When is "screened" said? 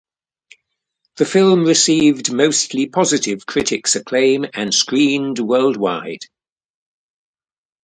4.73-5.37